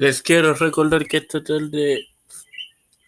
Les 0.00 0.22
quiero 0.22 0.54
recordar 0.54 1.06
que 1.06 1.18
esta 1.18 1.44
tarde 1.44 2.08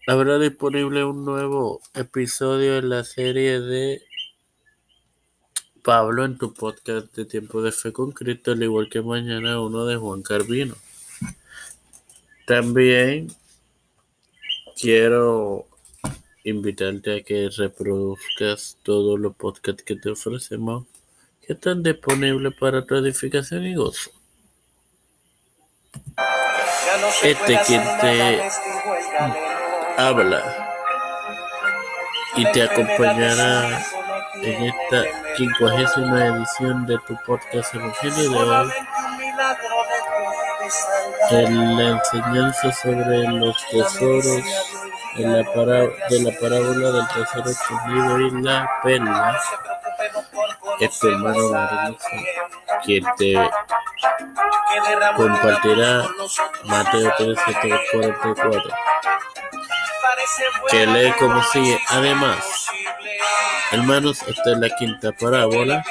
habrá 0.06 0.38
disponible 0.38 1.02
un 1.06 1.24
nuevo 1.24 1.80
episodio 1.94 2.74
de 2.74 2.82
la 2.82 3.02
serie 3.02 3.60
de 3.60 4.02
Pablo 5.82 6.26
en 6.26 6.36
tu 6.36 6.52
podcast 6.52 7.16
de 7.16 7.24
Tiempo 7.24 7.62
de 7.62 7.72
Fe 7.72 7.94
con 7.94 8.12
Cristo, 8.12 8.52
al 8.52 8.62
igual 8.62 8.90
que 8.90 9.00
mañana 9.00 9.58
uno 9.58 9.86
de 9.86 9.96
Juan 9.96 10.20
Carvino. 10.20 10.74
También 12.46 13.28
quiero 14.78 15.64
invitarte 16.44 17.16
a 17.16 17.22
que 17.22 17.48
reproduzcas 17.56 18.76
todos 18.82 19.18
los 19.18 19.34
podcasts 19.34 19.82
que 19.82 19.96
te 19.96 20.10
ofrecemos 20.10 20.84
que 21.40 21.54
están 21.54 21.82
disponibles 21.82 22.52
para 22.60 22.84
tu 22.84 22.96
edificación 22.96 23.64
y 23.64 23.76
gozo. 23.76 24.10
Este 27.22 27.60
quien 27.66 27.82
te 28.00 28.42
habla 29.96 30.42
y 32.36 32.44
te 32.52 32.62
acompañará 32.62 33.82
en 34.42 34.62
esta 34.64 35.04
quincuagésima 35.36 36.26
edición 36.26 36.86
de 36.86 36.98
tu 37.06 37.16
podcast 37.24 37.74
Evangelio 37.74 38.30
de 38.30 38.38
hoy. 38.38 38.70
En 41.30 41.76
la 41.76 41.98
enseñanza 41.98 42.72
sobre 42.72 43.22
los 43.28 43.56
tesoros 43.68 44.26
de 45.16 45.26
la, 45.26 45.42
de 46.10 46.22
la 46.22 46.38
parábola 46.40 46.90
del 46.90 47.08
tesoro 47.08 47.50
escondido 47.50 48.20
y 48.20 48.42
la 48.42 48.70
perla 48.82 49.40
este 50.80 51.08
hermano 51.08 51.50
Marilux 51.50 52.04
quien 52.84 53.04
te 53.16 53.34
compartirá 55.16 56.06
Mateo 56.64 57.12
13, 57.18 57.42
44, 57.92 58.62
que 60.70 60.86
lee 60.86 61.12
como 61.18 61.42
sigue. 61.44 61.78
Además, 61.88 62.66
hermanos, 63.72 64.22
esta 64.26 64.52
es 64.52 64.58
la 64.58 64.70
quinta 64.70 65.12
parábola. 65.12 65.82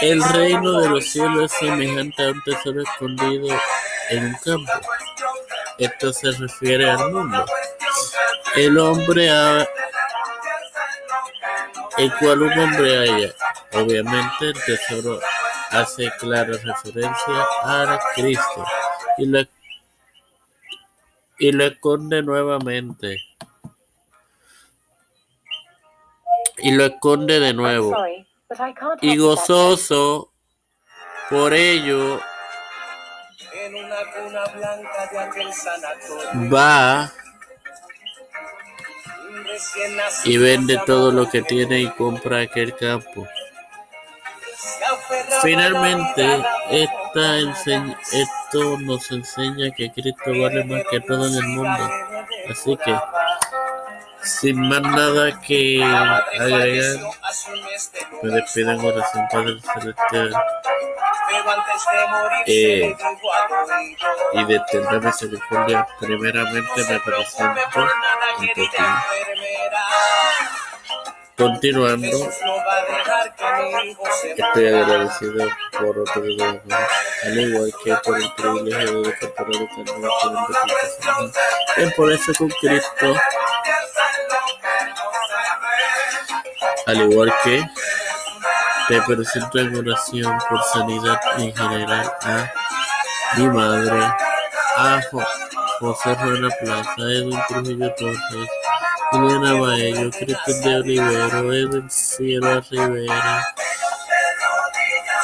El 0.00 0.22
reino 0.22 0.80
de 0.80 0.88
los 0.88 1.10
cielos 1.10 1.52
es 1.52 1.58
semejante 1.58 2.24
a 2.24 2.30
un 2.30 2.42
tesoro 2.42 2.82
escondido 2.82 3.48
en 4.10 4.26
un 4.26 4.32
campo. 4.44 4.72
Esto 5.78 6.12
se 6.12 6.30
refiere 6.32 6.90
al 6.90 7.10
mundo. 7.10 7.44
El 8.54 8.78
hombre 8.78 9.30
ha 9.30 9.66
el 11.98 12.12
cual 12.16 12.42
un 12.42 12.58
hombre 12.58 12.98
haya. 12.98 13.34
Obviamente 13.72 14.46
el 14.46 14.64
tesoro 14.64 15.20
hace 15.70 16.10
clara 16.18 16.56
referencia 16.62 17.46
a 17.64 18.00
Cristo 18.14 18.64
y 19.18 19.26
lo, 19.26 19.40
y 21.38 21.52
lo 21.52 21.64
esconde 21.64 22.22
nuevamente. 22.22 23.16
Y 26.58 26.72
lo 26.72 26.84
esconde 26.84 27.40
de 27.40 27.54
nuevo. 27.54 27.94
Y 29.00 29.16
gozoso 29.16 30.30
por 31.30 31.54
ello 31.54 32.20
va 36.52 37.12
y 40.24 40.36
vende 40.36 40.80
todo 40.86 41.12
lo 41.12 41.28
que 41.28 41.42
tiene 41.42 41.80
y 41.80 41.90
compra 41.90 42.40
aquel 42.40 42.74
campo. 42.76 43.26
Finalmente, 45.42 46.42
esta 46.70 47.38
esto 48.12 48.78
nos 48.80 49.10
enseña 49.10 49.70
que 49.70 49.90
Cristo 49.90 50.30
vale 50.40 50.64
más 50.64 50.82
que 50.90 51.00
todo 51.00 51.26
en 51.26 51.34
el 51.34 51.46
mundo. 51.48 51.90
Así 52.50 52.76
que, 52.76 52.96
sin 54.22 54.68
más 54.68 54.82
nada 54.82 55.40
que 55.40 55.82
agregar, 55.82 56.96
me 58.22 58.30
despido 58.30 58.70
en 58.72 58.80
oración 58.84 59.28
Padre 59.30 59.56
Celestial. 59.74 60.34
Eh, 62.46 62.96
y 64.32 64.44
de 64.44 64.60
tendrá 64.70 65.00
misericordia, 65.00 65.86
primeramente 66.00 66.84
me 66.88 67.00
presento 67.00 67.80
ante 67.80 68.54
ti. 68.54 68.68
Continuando, 71.36 72.30
estoy 74.36 74.66
agradecido 74.68 75.48
por 75.78 76.22
día, 76.22 76.62
al 77.24 77.40
igual 77.40 77.72
que 77.84 77.96
por 78.04 78.16
el 78.20 78.32
privilegio 78.34 79.02
de 79.02 79.10
esta 79.10 79.44
nueva 79.44 79.68
en 81.76 81.90
por 81.92 82.12
eso 82.12 82.32
con 82.38 82.48
Cristo, 82.48 83.16
al 86.86 87.10
igual 87.10 87.34
que 87.44 87.64
te 88.88 89.02
presento 89.02 89.58
en 89.58 89.76
oración 89.76 90.38
por 90.48 90.62
sanidad 90.64 91.20
en 91.38 91.54
general 91.54 92.12
a 92.22 92.52
mi 93.36 93.46
madre, 93.46 94.02
a 94.76 95.00
José 95.78 96.14
Rueda 96.16 96.48
Plaza, 96.60 96.94
Edwin 96.98 97.40
Trujillo 97.48 97.94
Torres, 97.94 98.50
Juliana 99.10 99.54
Baello, 99.54 100.10
Cristian 100.10 100.60
de 100.62 100.76
Olivero, 100.76 101.52
Edwin 101.52 101.90
Sierra 101.90 102.62
Rivera, 102.70 103.54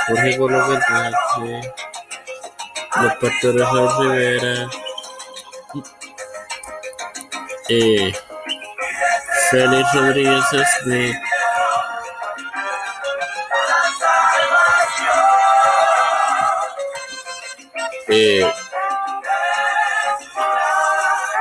Jorge 0.09 0.37
Colón 0.39 0.81
los 3.03 3.15
pastores 3.17 3.73
de 3.73 3.89
Rivera, 3.99 4.71
eh, 7.69 8.13
Félix 9.51 9.95
Rodríguez 9.95 10.45
Smith, 10.83 11.17
eh, 18.09 18.53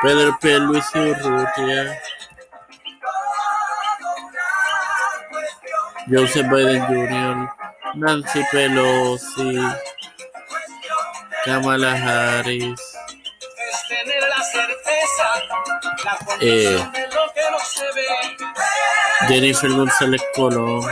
Pedro 0.01 0.37
P. 0.39 0.59
Luis 0.59 0.85
Urrutia, 0.93 1.99
Joseph 6.07 6.45
Biden 6.47 6.85
Jr., 6.85 7.49
Nancy 7.95 8.41
Pelosi, 8.51 9.57
Kamala 11.43 11.95
Harris, 11.95 12.81
eh, 16.41 16.77
Jennifer 19.27 19.69
González 19.69 20.21
Colón, 20.35 20.85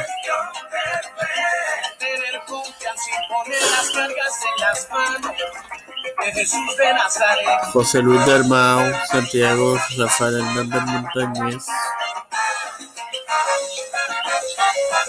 José 7.73 8.01
Luis 8.01 8.25
Dalmau, 8.25 8.81
Santiago 9.11 9.77
Rafael 9.97 10.35
Hernández 10.39 10.81
Montañez, 10.85 11.65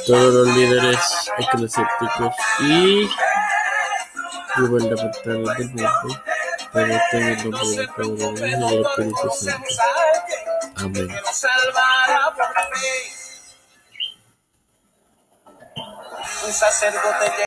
todos 0.07 0.35
los 0.35 0.49
líderes 0.57 0.99
eclesiásticos 1.39 2.35
y 2.61 3.09
gubernamentales 4.59 5.59
del 5.59 5.69
mundo, 5.69 6.23
para 6.73 7.03
en 7.13 7.23
el 7.23 7.51
nombre 7.51 7.77
del 7.77 7.89
Padre, 7.89 8.07
del 8.07 8.49
Hijo 8.51 8.69
y 8.69 8.71
del 8.71 8.83
Espíritu 8.83 9.31
Santo. 9.33 9.69
Amén. 10.77 11.09